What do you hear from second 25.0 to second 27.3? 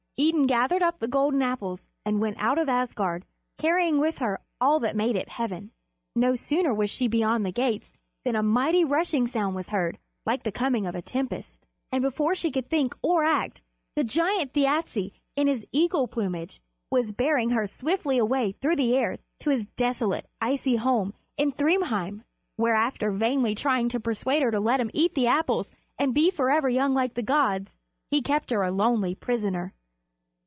the Apples and be forever young like the